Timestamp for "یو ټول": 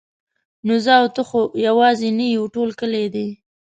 2.35-2.69